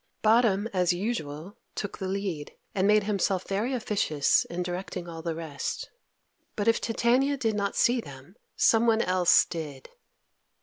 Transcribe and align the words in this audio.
Bottom, 0.23 0.67
as 0.73 0.93
usual, 0.93 1.59
took 1.75 1.99
the 1.99 2.07
lead, 2.07 2.53
and 2.73 2.87
made 2.87 3.03
himself 3.03 3.47
very 3.47 3.71
officious 3.71 4.45
in 4.45 4.63
directing 4.63 5.07
all 5.07 5.21
the 5.21 5.35
rest. 5.35 5.91
But 6.55 6.67
if 6.67 6.81
Titania 6.81 7.37
did 7.37 7.53
not 7.53 7.75
see 7.75 8.01
them, 8.01 8.35
someone 8.55 9.03
else 9.03 9.45
did. 9.45 9.89